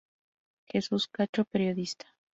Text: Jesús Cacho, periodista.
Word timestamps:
Jesús 0.67 1.07
Cacho, 1.07 1.45
periodista. 1.45 2.07